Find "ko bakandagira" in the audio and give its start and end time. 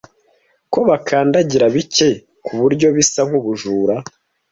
0.71-1.65